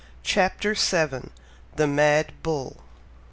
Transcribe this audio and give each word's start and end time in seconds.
CHAPTER 0.23 0.73
VII. 0.73 1.29
THE 1.75 1.85
MAD 1.85 2.31
BULL. 2.41 2.75